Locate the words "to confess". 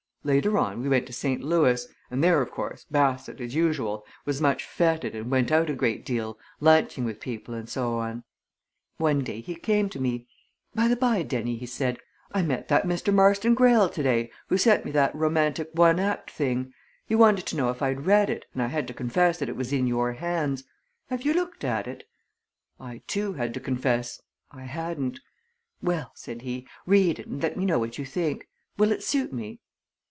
18.89-19.39, 23.55-24.21